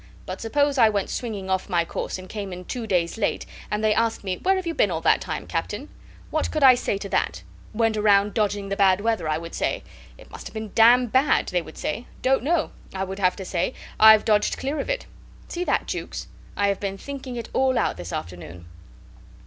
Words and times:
But 0.25 0.41
suppose 0.41 0.79
I 0.79 0.89
went 0.89 1.11
swinging 1.11 1.47
off 1.47 1.69
my 1.69 1.85
course 1.85 2.17
and 2.17 2.27
came 2.27 2.51
in 2.51 2.65
two 2.65 2.87
days 2.87 3.19
late, 3.19 3.45
and 3.69 3.83
they 3.83 3.93
asked 3.93 4.23
me: 4.23 4.35
'Where 4.37 4.55
have 4.55 4.65
you 4.65 4.73
been 4.73 4.89
all 4.89 4.99
that 5.01 5.21
time, 5.21 5.45
Captain?' 5.45 5.89
What 6.31 6.49
could 6.49 6.63
I 6.63 6.73
say 6.73 6.97
to 6.97 7.09
that? 7.09 7.43
'Went 7.71 7.95
around 7.97 8.29
to 8.29 8.31
dodge 8.31 8.53
the 8.55 8.75
bad 8.75 9.01
weather,' 9.01 9.29
I 9.29 9.37
would 9.37 9.53
say. 9.53 9.83
'It 10.17 10.31
must've 10.31 10.55
been 10.55 10.71
dam' 10.73 11.05
bad,' 11.05 11.49
they 11.49 11.61
would 11.61 11.77
say. 11.77 12.07
'Don't 12.23 12.41
know,' 12.41 12.71
I 12.95 13.03
would 13.03 13.19
have 13.19 13.35
to 13.35 13.45
say; 13.45 13.75
'I've 13.99 14.25
dodged 14.25 14.57
clear 14.57 14.79
of 14.79 14.89
it.' 14.89 15.05
See 15.47 15.63
that, 15.65 15.85
Jukes? 15.85 16.27
I 16.57 16.69
have 16.69 16.79
been 16.79 16.97
thinking 16.97 17.35
it 17.35 17.49
all 17.53 17.77
out 17.77 17.97
this 17.97 18.11
afternoon." 18.11 18.65